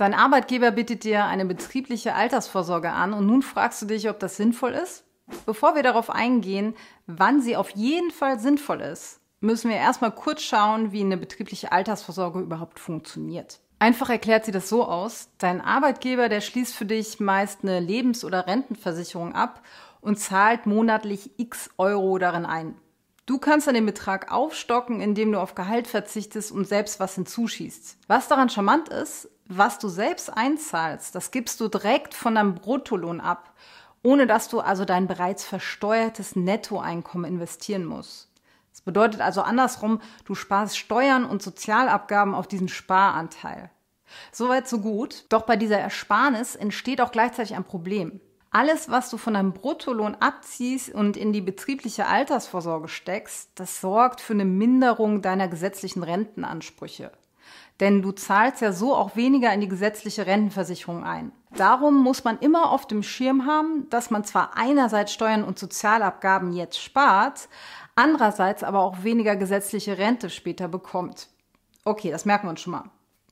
Dein 0.00 0.14
Arbeitgeber 0.14 0.70
bietet 0.70 1.04
dir 1.04 1.26
eine 1.26 1.44
betriebliche 1.44 2.14
Altersvorsorge 2.14 2.90
an 2.90 3.12
und 3.12 3.26
nun 3.26 3.42
fragst 3.42 3.82
du 3.82 3.86
dich, 3.86 4.08
ob 4.08 4.18
das 4.18 4.38
sinnvoll 4.38 4.70
ist? 4.70 5.04
Bevor 5.44 5.74
wir 5.74 5.82
darauf 5.82 6.08
eingehen, 6.08 6.74
wann 7.06 7.42
sie 7.42 7.54
auf 7.54 7.68
jeden 7.72 8.10
Fall 8.10 8.40
sinnvoll 8.40 8.80
ist, 8.80 9.20
müssen 9.40 9.68
wir 9.68 9.76
erstmal 9.76 10.12
kurz 10.12 10.40
schauen, 10.40 10.92
wie 10.92 11.02
eine 11.02 11.18
betriebliche 11.18 11.70
Altersvorsorge 11.72 12.40
überhaupt 12.40 12.80
funktioniert. 12.80 13.60
Einfach 13.78 14.08
erklärt 14.08 14.46
sie 14.46 14.52
das 14.52 14.70
so 14.70 14.86
aus, 14.86 15.28
dein 15.36 15.60
Arbeitgeber, 15.60 16.30
der 16.30 16.40
schließt 16.40 16.74
für 16.74 16.86
dich 16.86 17.20
meist 17.20 17.58
eine 17.62 17.78
Lebens- 17.78 18.24
oder 18.24 18.46
Rentenversicherung 18.46 19.34
ab 19.34 19.60
und 20.00 20.18
zahlt 20.18 20.64
monatlich 20.64 21.32
x 21.36 21.68
Euro 21.76 22.16
darin 22.16 22.46
ein. 22.46 22.74
Du 23.26 23.36
kannst 23.36 23.66
dann 23.66 23.74
den 23.74 23.84
Betrag 23.84 24.32
aufstocken, 24.32 25.02
indem 25.02 25.30
du 25.30 25.40
auf 25.40 25.54
Gehalt 25.54 25.86
verzichtest 25.86 26.52
und 26.52 26.66
selbst 26.66 27.00
was 27.00 27.16
hinzuschießt. 27.16 27.98
Was 28.08 28.28
daran 28.28 28.48
charmant 28.48 28.88
ist, 28.88 29.28
was 29.50 29.78
du 29.78 29.88
selbst 29.88 30.30
einzahlst, 30.36 31.14
das 31.14 31.30
gibst 31.30 31.60
du 31.60 31.68
direkt 31.68 32.14
von 32.14 32.36
deinem 32.36 32.54
Bruttolohn 32.54 33.20
ab, 33.20 33.52
ohne 34.02 34.26
dass 34.26 34.48
du 34.48 34.60
also 34.60 34.84
dein 34.84 35.06
bereits 35.06 35.44
versteuertes 35.44 36.36
Nettoeinkommen 36.36 37.30
investieren 37.30 37.84
musst. 37.84 38.30
Das 38.70 38.80
bedeutet 38.80 39.20
also 39.20 39.42
andersrum, 39.42 40.00
du 40.24 40.34
sparst 40.34 40.78
Steuern 40.78 41.24
und 41.24 41.42
Sozialabgaben 41.42 42.34
auf 42.34 42.46
diesen 42.46 42.68
Sparanteil. 42.68 43.70
Soweit 44.32 44.68
so 44.68 44.78
gut. 44.78 45.26
Doch 45.28 45.42
bei 45.42 45.56
dieser 45.56 45.78
Ersparnis 45.78 46.56
entsteht 46.56 47.00
auch 47.00 47.12
gleichzeitig 47.12 47.54
ein 47.54 47.64
Problem. 47.64 48.20
Alles, 48.52 48.90
was 48.90 49.10
du 49.10 49.16
von 49.16 49.34
deinem 49.34 49.52
Bruttolohn 49.52 50.16
abziehst 50.16 50.92
und 50.92 51.16
in 51.16 51.32
die 51.32 51.40
betriebliche 51.40 52.06
Altersvorsorge 52.06 52.88
steckst, 52.88 53.50
das 53.54 53.80
sorgt 53.80 54.20
für 54.20 54.32
eine 54.32 54.44
Minderung 54.44 55.22
deiner 55.22 55.46
gesetzlichen 55.46 56.02
Rentenansprüche. 56.02 57.12
Denn 57.80 58.02
du 58.02 58.12
zahlst 58.12 58.60
ja 58.60 58.72
so 58.72 58.94
auch 58.94 59.16
weniger 59.16 59.52
in 59.52 59.62
die 59.62 59.68
gesetzliche 59.68 60.26
Rentenversicherung 60.26 61.02
ein. 61.02 61.32
Darum 61.56 62.02
muss 62.02 62.24
man 62.24 62.38
immer 62.38 62.70
auf 62.70 62.86
dem 62.86 63.02
Schirm 63.02 63.46
haben, 63.46 63.88
dass 63.88 64.10
man 64.10 64.22
zwar 64.24 64.56
einerseits 64.56 65.12
Steuern 65.12 65.42
und 65.42 65.58
Sozialabgaben 65.58 66.52
jetzt 66.52 66.80
spart, 66.80 67.48
andererseits 67.96 68.62
aber 68.62 68.80
auch 68.80 69.02
weniger 69.02 69.34
gesetzliche 69.34 69.98
Rente 69.98 70.30
später 70.30 70.68
bekommt. 70.68 71.28
Okay, 71.84 72.10
das 72.10 72.26
merken 72.26 72.46
wir 72.46 72.50
uns 72.50 72.60
schon 72.60 72.72
mal. 72.72 72.84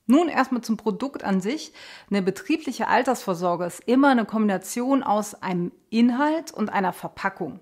Nun 0.06 0.28
erstmal 0.28 0.62
zum 0.62 0.78
Produkt 0.78 1.22
an 1.22 1.42
sich. 1.42 1.74
Eine 2.10 2.22
betriebliche 2.22 2.88
Altersvorsorge 2.88 3.66
ist 3.66 3.80
immer 3.86 4.08
eine 4.08 4.24
Kombination 4.24 5.02
aus 5.02 5.34
einem 5.42 5.70
Inhalt 5.90 6.50
und 6.50 6.70
einer 6.70 6.94
Verpackung. 6.94 7.60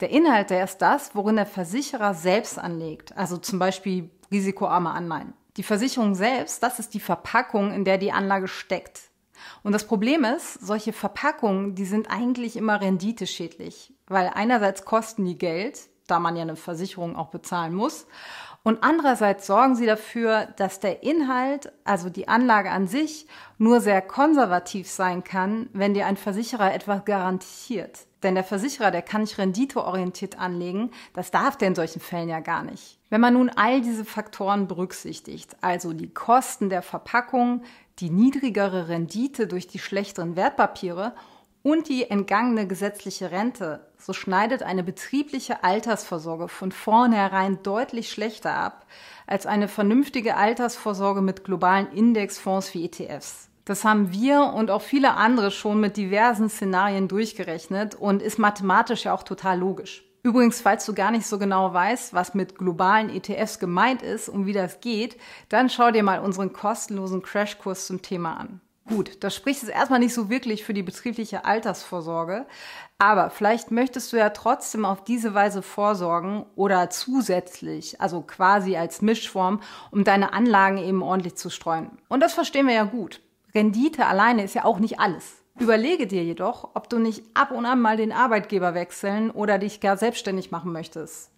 Der 0.00 0.10
Inhalt, 0.10 0.50
der 0.50 0.64
ist 0.64 0.78
das, 0.78 1.14
worin 1.14 1.36
der 1.36 1.46
Versicherer 1.46 2.14
selbst 2.14 2.58
anlegt, 2.58 3.16
also 3.16 3.36
zum 3.36 3.60
Beispiel 3.60 4.10
risikoarme 4.32 4.90
Anleihen. 4.90 5.34
Die 5.58 5.64
Versicherung 5.64 6.14
selbst, 6.14 6.62
das 6.62 6.78
ist 6.78 6.94
die 6.94 7.00
Verpackung, 7.00 7.72
in 7.72 7.84
der 7.84 7.98
die 7.98 8.12
Anlage 8.12 8.46
steckt. 8.46 9.10
Und 9.64 9.72
das 9.72 9.86
Problem 9.86 10.24
ist, 10.24 10.54
solche 10.54 10.92
Verpackungen, 10.92 11.74
die 11.74 11.84
sind 11.84 12.10
eigentlich 12.10 12.56
immer 12.56 12.80
renditeschädlich, 12.80 13.92
weil 14.06 14.30
einerseits 14.32 14.84
kosten 14.84 15.24
die 15.24 15.36
Geld, 15.36 15.80
da 16.06 16.20
man 16.20 16.36
ja 16.36 16.42
eine 16.42 16.54
Versicherung 16.54 17.16
auch 17.16 17.30
bezahlen 17.30 17.74
muss. 17.74 18.06
Und 18.68 18.84
andererseits 18.84 19.46
sorgen 19.46 19.76
sie 19.76 19.86
dafür, 19.86 20.44
dass 20.56 20.78
der 20.78 21.02
Inhalt, 21.02 21.72
also 21.84 22.10
die 22.10 22.28
Anlage 22.28 22.70
an 22.70 22.86
sich, 22.86 23.26
nur 23.56 23.80
sehr 23.80 24.02
konservativ 24.02 24.90
sein 24.90 25.24
kann, 25.24 25.70
wenn 25.72 25.94
dir 25.94 26.04
ein 26.04 26.18
Versicherer 26.18 26.74
etwas 26.74 27.06
garantiert. 27.06 28.00
Denn 28.22 28.34
der 28.34 28.44
Versicherer, 28.44 28.90
der 28.90 29.00
kann 29.00 29.22
nicht 29.22 29.38
renditeorientiert 29.38 30.38
anlegen. 30.38 30.90
Das 31.14 31.30
darf 31.30 31.56
der 31.56 31.68
in 31.68 31.74
solchen 31.76 32.00
Fällen 32.00 32.28
ja 32.28 32.40
gar 32.40 32.62
nicht. 32.62 32.98
Wenn 33.08 33.22
man 33.22 33.32
nun 33.32 33.48
all 33.48 33.80
diese 33.80 34.04
Faktoren 34.04 34.68
berücksichtigt, 34.68 35.56
also 35.62 35.94
die 35.94 36.12
Kosten 36.12 36.68
der 36.68 36.82
Verpackung, 36.82 37.62
die 38.00 38.10
niedrigere 38.10 38.88
Rendite 38.88 39.46
durch 39.46 39.66
die 39.66 39.78
schlechteren 39.78 40.36
Wertpapiere 40.36 41.14
und 41.68 41.90
die 41.90 42.08
entgangene 42.08 42.66
gesetzliche 42.66 43.30
Rente, 43.30 43.80
so 43.98 44.14
schneidet 44.14 44.62
eine 44.62 44.82
betriebliche 44.82 45.64
Altersvorsorge 45.64 46.48
von 46.48 46.72
vornherein 46.72 47.62
deutlich 47.62 48.10
schlechter 48.10 48.54
ab 48.54 48.86
als 49.26 49.44
eine 49.44 49.68
vernünftige 49.68 50.36
Altersvorsorge 50.36 51.20
mit 51.20 51.44
globalen 51.44 51.92
Indexfonds 51.92 52.72
wie 52.72 52.86
ETFs. 52.86 53.50
Das 53.66 53.84
haben 53.84 54.12
wir 54.12 54.54
und 54.54 54.70
auch 54.70 54.80
viele 54.80 55.12
andere 55.16 55.50
schon 55.50 55.78
mit 55.78 55.98
diversen 55.98 56.48
Szenarien 56.48 57.06
durchgerechnet 57.06 57.94
und 57.94 58.22
ist 58.22 58.38
mathematisch 58.38 59.04
ja 59.04 59.12
auch 59.12 59.22
total 59.22 59.58
logisch. 59.58 60.04
Übrigens, 60.22 60.62
falls 60.62 60.86
du 60.86 60.94
gar 60.94 61.10
nicht 61.10 61.26
so 61.26 61.38
genau 61.38 61.74
weißt, 61.74 62.14
was 62.14 62.32
mit 62.32 62.56
globalen 62.56 63.14
ETFs 63.14 63.58
gemeint 63.58 64.00
ist 64.00 64.30
und 64.30 64.46
wie 64.46 64.54
das 64.54 64.80
geht, 64.80 65.18
dann 65.50 65.68
schau 65.68 65.90
dir 65.90 66.02
mal 66.02 66.20
unseren 66.20 66.54
kostenlosen 66.54 67.20
Crashkurs 67.20 67.86
zum 67.86 68.00
Thema 68.00 68.38
an. 68.38 68.62
Gut, 68.88 69.22
das 69.22 69.34
spricht 69.34 69.62
jetzt 69.62 69.70
erstmal 69.70 69.98
nicht 69.98 70.14
so 70.14 70.30
wirklich 70.30 70.64
für 70.64 70.72
die 70.72 70.82
betriebliche 70.82 71.44
Altersvorsorge, 71.44 72.46
aber 72.96 73.28
vielleicht 73.28 73.70
möchtest 73.70 74.12
du 74.12 74.16
ja 74.16 74.30
trotzdem 74.30 74.86
auf 74.86 75.04
diese 75.04 75.34
Weise 75.34 75.60
vorsorgen 75.60 76.46
oder 76.56 76.88
zusätzlich, 76.88 78.00
also 78.00 78.22
quasi 78.22 78.76
als 78.76 79.02
Mischform, 79.02 79.60
um 79.90 80.04
deine 80.04 80.32
Anlagen 80.32 80.78
eben 80.78 81.02
ordentlich 81.02 81.36
zu 81.36 81.50
streuen. 81.50 81.90
Und 82.08 82.20
das 82.20 82.32
verstehen 82.32 82.66
wir 82.66 82.74
ja 82.74 82.84
gut. 82.84 83.20
Rendite 83.54 84.06
alleine 84.06 84.42
ist 84.42 84.54
ja 84.54 84.64
auch 84.64 84.78
nicht 84.78 85.00
alles. 85.00 85.42
Überlege 85.58 86.06
dir 86.06 86.24
jedoch, 86.24 86.70
ob 86.74 86.88
du 86.88 86.98
nicht 86.98 87.24
ab 87.34 87.50
und 87.50 87.66
an 87.66 87.80
mal 87.80 87.96
den 87.96 88.12
Arbeitgeber 88.12 88.74
wechseln 88.74 89.30
oder 89.30 89.58
dich 89.58 89.80
gar 89.80 89.96
selbstständig 89.96 90.50
machen 90.50 90.72
möchtest. 90.72 91.30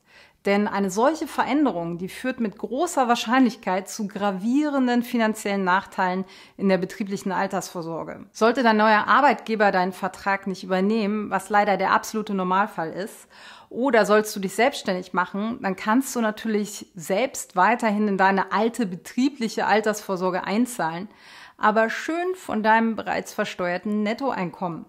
Denn 0.46 0.66
eine 0.66 0.90
solche 0.90 1.26
Veränderung, 1.26 1.98
die 1.98 2.08
führt 2.08 2.40
mit 2.40 2.56
großer 2.56 3.08
Wahrscheinlichkeit 3.08 3.90
zu 3.90 4.08
gravierenden 4.08 5.02
finanziellen 5.02 5.64
Nachteilen 5.64 6.24
in 6.56 6.70
der 6.70 6.78
betrieblichen 6.78 7.30
Altersvorsorge. 7.30 8.24
Sollte 8.32 8.62
dein 8.62 8.78
neuer 8.78 9.06
Arbeitgeber 9.06 9.70
deinen 9.70 9.92
Vertrag 9.92 10.46
nicht 10.46 10.64
übernehmen, 10.64 11.28
was 11.28 11.50
leider 11.50 11.76
der 11.76 11.92
absolute 11.92 12.32
Normalfall 12.32 12.90
ist, 12.90 13.28
oder 13.68 14.06
sollst 14.06 14.34
du 14.34 14.40
dich 14.40 14.54
selbstständig 14.54 15.12
machen, 15.12 15.58
dann 15.62 15.76
kannst 15.76 16.16
du 16.16 16.20
natürlich 16.20 16.90
selbst 16.94 17.54
weiterhin 17.54 18.08
in 18.08 18.16
deine 18.18 18.50
alte 18.50 18.86
betriebliche 18.86 19.66
Altersvorsorge 19.66 20.42
einzahlen, 20.44 21.08
aber 21.56 21.90
schön 21.90 22.34
von 22.34 22.62
deinem 22.62 22.96
bereits 22.96 23.34
versteuerten 23.34 24.02
Nettoeinkommen. 24.02 24.86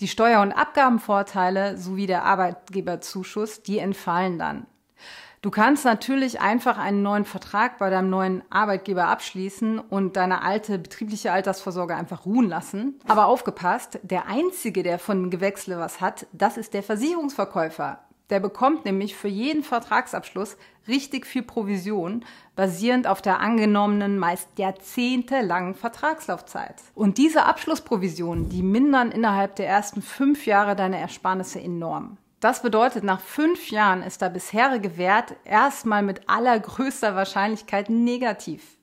Die 0.00 0.08
Steuer- 0.08 0.42
und 0.42 0.52
Abgabenvorteile 0.52 1.76
sowie 1.76 2.06
der 2.06 2.24
Arbeitgeberzuschuss, 2.24 3.62
die 3.62 3.78
entfallen 3.78 4.38
dann. 4.38 4.66
Du 5.42 5.50
kannst 5.50 5.84
natürlich 5.84 6.40
einfach 6.40 6.76
einen 6.76 7.02
neuen 7.02 7.24
Vertrag 7.24 7.78
bei 7.78 7.88
deinem 7.88 8.10
neuen 8.10 8.42
Arbeitgeber 8.50 9.06
abschließen 9.06 9.78
und 9.78 10.16
deine 10.16 10.42
alte 10.42 10.78
betriebliche 10.78 11.30
Altersvorsorge 11.30 11.94
einfach 11.94 12.26
ruhen 12.26 12.48
lassen. 12.48 12.98
Aber 13.06 13.26
aufgepasst, 13.26 14.00
der 14.02 14.26
Einzige, 14.26 14.82
der 14.82 14.98
von 14.98 15.30
Gewächsle 15.30 15.78
was 15.78 16.00
hat, 16.00 16.26
das 16.32 16.56
ist 16.56 16.74
der 16.74 16.82
Versicherungsverkäufer. 16.82 18.00
Der 18.30 18.40
bekommt 18.40 18.84
nämlich 18.84 19.14
für 19.14 19.28
jeden 19.28 19.62
Vertragsabschluss 19.62 20.56
richtig 20.88 21.26
viel 21.26 21.42
Provision, 21.42 22.24
basierend 22.56 23.06
auf 23.06 23.22
der 23.22 23.38
angenommenen, 23.38 24.18
meist 24.18 24.48
jahrzehntelangen 24.58 25.74
Vertragslaufzeit. 25.74 26.74
Und 26.94 27.18
diese 27.18 27.44
Abschlussprovisionen, 27.44 28.48
die 28.48 28.64
mindern 28.64 29.12
innerhalb 29.12 29.54
der 29.56 29.68
ersten 29.68 30.02
fünf 30.02 30.46
Jahre 30.46 30.74
deine 30.74 30.98
Ersparnisse 30.98 31.60
enorm. 31.60 32.18
Das 32.40 32.62
bedeutet, 32.62 33.02
nach 33.02 33.20
fünf 33.20 33.70
Jahren 33.70 34.02
ist 34.02 34.20
der 34.20 34.28
bisherige 34.28 34.98
Wert 34.98 35.34
erstmal 35.44 36.02
mit 36.02 36.28
allergrößter 36.28 37.14
Wahrscheinlichkeit 37.16 37.88
negativ. 37.88 38.76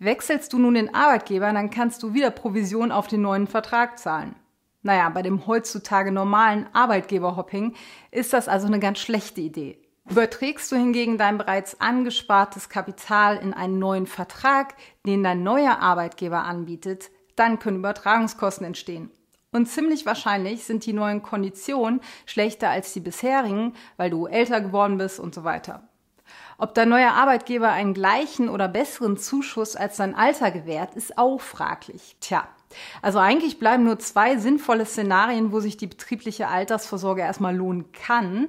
Wechselst 0.00 0.52
du 0.52 0.58
nun 0.58 0.74
den 0.74 0.94
Arbeitgeber, 0.94 1.52
dann 1.52 1.70
kannst 1.70 2.02
du 2.02 2.14
wieder 2.14 2.30
Provision 2.30 2.92
auf 2.92 3.06
den 3.06 3.22
neuen 3.22 3.46
Vertrag 3.46 3.98
zahlen. 3.98 4.34
Naja, 4.82 5.08
bei 5.10 5.22
dem 5.22 5.46
heutzutage 5.46 6.12
normalen 6.12 6.66
Arbeitgeberhopping 6.72 7.74
ist 8.10 8.32
das 8.32 8.48
also 8.48 8.66
eine 8.66 8.78
ganz 8.78 8.98
schlechte 8.98 9.40
Idee. 9.40 9.80
Überträgst 10.08 10.72
du 10.72 10.76
hingegen 10.76 11.18
dein 11.18 11.36
bereits 11.36 11.80
angespartes 11.80 12.68
Kapital 12.68 13.36
in 13.36 13.52
einen 13.52 13.78
neuen 13.78 14.06
Vertrag, 14.06 14.74
den 15.04 15.22
dein 15.22 15.42
neuer 15.42 15.80
Arbeitgeber 15.80 16.44
anbietet, 16.44 17.10
dann 17.36 17.58
können 17.58 17.78
Übertragungskosten 17.78 18.66
entstehen. 18.66 19.10
Und 19.50 19.66
ziemlich 19.66 20.04
wahrscheinlich 20.04 20.64
sind 20.64 20.84
die 20.84 20.92
neuen 20.92 21.22
Konditionen 21.22 22.00
schlechter 22.26 22.68
als 22.68 22.92
die 22.92 23.00
bisherigen, 23.00 23.74
weil 23.96 24.10
du 24.10 24.26
älter 24.26 24.60
geworden 24.60 24.98
bist 24.98 25.18
und 25.18 25.34
so 25.34 25.44
weiter. 25.44 25.88
Ob 26.58 26.74
dein 26.74 26.88
neuer 26.88 27.12
Arbeitgeber 27.12 27.70
einen 27.70 27.94
gleichen 27.94 28.48
oder 28.48 28.68
besseren 28.68 29.16
Zuschuss 29.16 29.76
als 29.76 29.96
dein 29.96 30.14
Alter 30.14 30.50
gewährt, 30.50 30.94
ist 30.96 31.16
auch 31.16 31.40
fraglich. 31.40 32.16
Tja, 32.20 32.48
also 33.00 33.18
eigentlich 33.18 33.58
bleiben 33.58 33.84
nur 33.84 33.98
zwei 33.98 34.36
sinnvolle 34.36 34.84
Szenarien, 34.84 35.52
wo 35.52 35.60
sich 35.60 35.76
die 35.76 35.86
betriebliche 35.86 36.48
Altersvorsorge 36.48 37.22
erstmal 37.22 37.56
lohnen 37.56 37.92
kann. 37.92 38.48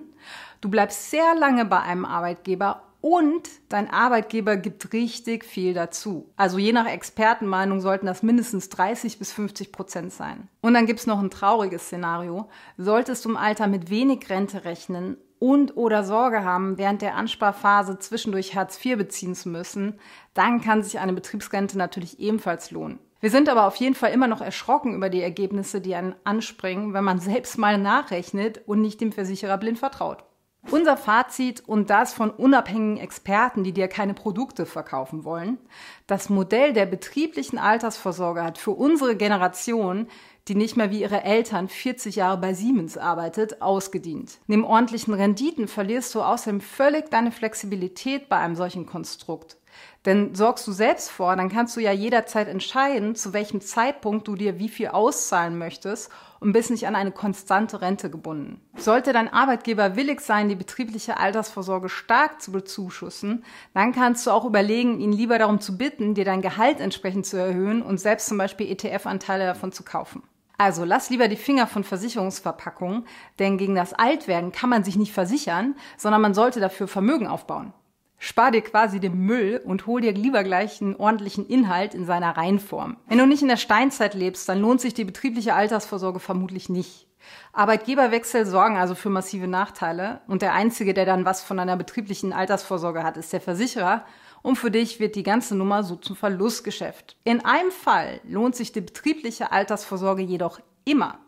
Du 0.59 0.69
bleibst 0.69 1.11
sehr 1.11 1.35
lange 1.35 1.65
bei 1.65 1.79
einem 1.79 2.03
Arbeitgeber 2.03 2.81
und 3.01 3.49
dein 3.69 3.89
Arbeitgeber 3.89 4.57
gibt 4.57 4.91
richtig 4.93 5.45
viel 5.45 5.73
dazu. 5.73 6.29
Also 6.35 6.57
je 6.57 6.73
nach 6.73 6.87
Expertenmeinung 6.87 7.79
sollten 7.79 8.05
das 8.05 8.23
mindestens 8.23 8.69
30 8.69 9.19
bis 9.19 9.31
50 9.31 9.71
Prozent 9.71 10.11
sein. 10.11 10.49
Und 10.61 10.73
dann 10.73 10.85
gibt's 10.85 11.07
noch 11.07 11.19
ein 11.19 11.29
trauriges 11.29 11.85
Szenario. 11.85 12.49
Solltest 12.77 13.25
du 13.25 13.29
im 13.29 13.37
Alter 13.37 13.67
mit 13.67 13.89
wenig 13.89 14.29
Rente 14.29 14.65
rechnen 14.65 15.17
und 15.39 15.77
oder 15.77 16.03
Sorge 16.03 16.43
haben, 16.43 16.77
während 16.77 17.01
der 17.01 17.15
Ansparphase 17.15 17.97
zwischendurch 17.99 18.55
Hartz 18.55 18.83
IV 18.83 18.97
beziehen 18.97 19.35
zu 19.35 19.49
müssen, 19.49 19.99
dann 20.33 20.59
kann 20.59 20.83
sich 20.83 20.99
eine 20.99 21.13
Betriebsrente 21.13 21.77
natürlich 21.77 22.19
ebenfalls 22.19 22.71
lohnen. 22.71 22.99
Wir 23.21 23.31
sind 23.31 23.49
aber 23.49 23.65
auf 23.65 23.75
jeden 23.75 23.95
Fall 23.95 24.11
immer 24.11 24.27
noch 24.27 24.41
erschrocken 24.41 24.95
über 24.95 25.09
die 25.09 25.21
Ergebnisse, 25.21 25.81
die 25.81 25.95
einen 25.95 26.15
anspringen, 26.23 26.93
wenn 26.93 27.03
man 27.03 27.19
selbst 27.19 27.57
mal 27.57 27.77
nachrechnet 27.77 28.61
und 28.65 28.81
nicht 28.81 29.01
dem 29.01 29.11
Versicherer 29.11 29.57
blind 29.57 29.79
vertraut. 29.79 30.23
Unser 30.71 30.97
Fazit 30.97 31.63
und 31.67 31.89
das 31.89 32.13
von 32.13 32.29
unabhängigen 32.29 32.97
Experten, 32.97 33.63
die 33.63 33.71
dir 33.71 33.87
keine 33.87 34.13
Produkte 34.13 34.65
verkaufen 34.65 35.23
wollen. 35.23 35.57
Das 36.05 36.29
Modell 36.29 36.73
der 36.73 36.85
betrieblichen 36.85 37.57
Altersvorsorge 37.57 38.43
hat 38.43 38.57
für 38.57 38.71
unsere 38.71 39.15
Generation, 39.15 40.07
die 40.47 40.55
nicht 40.55 40.77
mehr 40.77 40.91
wie 40.91 41.01
ihre 41.01 41.23
Eltern 41.23 41.69
40 41.69 42.17
Jahre 42.17 42.37
bei 42.37 42.53
Siemens 42.53 42.97
arbeitet, 42.97 43.61
ausgedient. 43.61 44.39
Neben 44.47 44.65
ordentlichen 44.65 45.13
Renditen 45.13 45.67
verlierst 45.67 46.13
du 46.13 46.21
außerdem 46.21 46.59
völlig 46.59 47.09
deine 47.09 47.31
Flexibilität 47.31 48.29
bei 48.29 48.37
einem 48.37 48.55
solchen 48.55 48.85
Konstrukt. 48.85 49.58
Denn 50.05 50.33
sorgst 50.33 50.65
du 50.65 50.71
selbst 50.71 51.11
vor, 51.11 51.35
dann 51.35 51.49
kannst 51.49 51.75
du 51.75 51.81
ja 51.81 51.91
jederzeit 51.91 52.47
entscheiden, 52.47 53.15
zu 53.15 53.33
welchem 53.33 53.59
Zeitpunkt 53.59 54.27
du 54.27 54.35
dir 54.35 54.57
wie 54.57 54.69
viel 54.69 54.87
auszahlen 54.87 55.57
möchtest 55.57 56.09
und 56.39 56.53
bist 56.53 56.71
nicht 56.71 56.87
an 56.87 56.95
eine 56.95 57.11
konstante 57.11 57.81
Rente 57.81 58.09
gebunden. 58.09 58.61
Sollte 58.77 59.11
dein 59.11 59.31
Arbeitgeber 59.31 59.97
willig 59.97 60.21
sein, 60.21 60.47
die 60.47 60.55
betriebliche 60.55 61.17
Altersvorsorge 61.17 61.89
stark 61.89 62.41
zu 62.41 62.51
bezuschussen, 62.51 63.43
dann 63.73 63.91
kannst 63.91 64.25
du 64.25 64.31
auch 64.31 64.45
überlegen, 64.45 64.99
ihn 64.99 65.11
lieber 65.11 65.37
darum 65.37 65.59
zu 65.59 65.77
bitten, 65.77 66.13
dir 66.13 66.25
dein 66.25 66.41
Gehalt 66.41 66.79
entsprechend 66.79 67.25
zu 67.25 67.35
erhöhen 67.37 67.81
und 67.81 67.99
selbst 67.99 68.27
zum 68.27 68.37
Beispiel 68.37 68.71
ETF-Anteile 68.71 69.45
davon 69.45 69.73
zu 69.73 69.83
kaufen. 69.83 70.23
Also 70.59 70.83
lass 70.83 71.09
lieber 71.09 71.29
die 71.29 71.37
Finger 71.37 71.67
von 71.67 71.85
Versicherungsverpackungen, 71.85 73.05
denn 73.39 73.57
gegen 73.57 73.75
das 73.75 73.93
Altwerden 73.93 74.51
kann 74.51 74.69
man 74.69 74.83
sich 74.83 74.97
nicht 74.97 75.13
versichern, 75.13 75.75
sondern 75.95 76.21
man 76.21 76.33
sollte 76.33 76.59
dafür 76.59 76.89
Vermögen 76.89 77.27
aufbauen. 77.27 77.73
Spar 78.21 78.51
dir 78.51 78.61
quasi 78.61 78.99
den 78.99 79.17
Müll 79.17 79.61
und 79.63 79.87
hol 79.87 80.01
dir 80.01 80.11
lieber 80.11 80.43
gleich 80.43 80.81
einen 80.81 80.97
ordentlichen 80.97 81.47
Inhalt 81.47 81.95
in 81.95 82.05
seiner 82.05 82.35
Reihenform. 82.35 82.97
Wenn 83.07 83.17
du 83.17 83.25
nicht 83.25 83.41
in 83.41 83.47
der 83.47 83.57
Steinzeit 83.57 84.13
lebst, 84.13 84.47
dann 84.49 84.59
lohnt 84.59 84.81
sich 84.81 84.93
die 84.93 85.05
betriebliche 85.05 85.55
Altersvorsorge 85.55 86.19
vermutlich 86.19 86.67
nicht. 86.67 87.07
Arbeitgeberwechsel 87.53 88.45
sorgen 88.45 88.77
also 88.77 88.93
für 88.93 89.09
massive 89.09 89.47
Nachteile 89.47 90.21
und 90.27 90.41
der 90.41 90.53
Einzige, 90.53 90.93
der 90.93 91.05
dann 91.05 91.25
was 91.25 91.41
von 91.43 91.59
einer 91.59 91.77
betrieblichen 91.77 92.33
Altersvorsorge 92.33 93.03
hat, 93.03 93.17
ist 93.17 93.31
der 93.31 93.41
Versicherer 93.41 94.05
und 94.41 94.57
für 94.57 94.71
dich 94.71 94.99
wird 94.99 95.15
die 95.15 95.23
ganze 95.23 95.55
Nummer 95.55 95.83
so 95.83 95.95
zum 95.95 96.15
Verlustgeschäft. 96.15 97.17
In 97.23 97.43
einem 97.45 97.71
Fall 97.71 98.19
lohnt 98.23 98.55
sich 98.55 98.71
die 98.71 98.81
betriebliche 98.81 99.51
Altersvorsorge 99.51 100.23
jedoch 100.23 100.59
immer, 100.85 101.19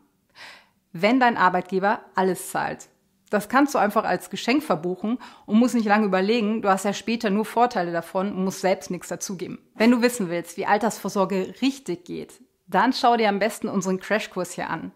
wenn 0.92 1.20
dein 1.20 1.38
Arbeitgeber 1.38 2.02
alles 2.16 2.52
zahlt. 2.52 2.90
Das 3.32 3.48
kannst 3.48 3.74
du 3.74 3.80
einfach 3.80 4.04
als 4.04 4.30
Geschenk 4.30 4.62
verbuchen 4.62 5.18
und 5.46 5.58
musst 5.58 5.74
nicht 5.74 5.88
lange 5.88 6.06
überlegen. 6.06 6.62
Du 6.62 6.70
hast 6.70 6.84
ja 6.84 6.94
später 6.94 7.30
nur 7.30 7.46
Vorteile 7.46 7.94
davon 7.94 8.34
und 8.34 8.44
musst 8.44 8.60
selbst 8.60 8.92
nichts 8.92 9.08
dazugeben. 9.08 9.58
Wenn 9.74 9.90
du 9.90 10.02
wissen 10.02 10.30
willst, 10.30 10.58
wie 10.58 10.66
Altersvorsorge 10.66 11.56
richtig 11.62 12.04
geht, 12.04 12.34
dann 12.68 12.92
schau 12.92 13.16
dir 13.16 13.30
am 13.30 13.40
besten 13.40 13.70
unseren 13.70 14.02
Crashkurs 14.02 14.52
hier 14.52 14.70
an. 14.70 14.92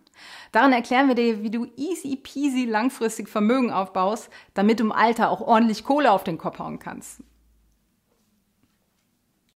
Darin 0.52 0.74
erklären 0.74 1.08
wir 1.08 1.16
dir, 1.16 1.44
wie 1.44 1.50
du 1.50 1.66
easy 1.78 2.18
peasy 2.18 2.66
langfristig 2.66 3.30
Vermögen 3.30 3.72
aufbaust, 3.72 4.30
damit 4.54 4.82
du 4.82 4.84
im 4.84 4.92
Alter 4.92 5.30
auch 5.30 5.42
ordentlich 5.42 5.86
Kohle 5.86 6.12
auf 6.12 6.26
den 6.26 6.38
Kopf 6.38 6.60
hauen 6.60 6.80
kannst. 6.80 7.22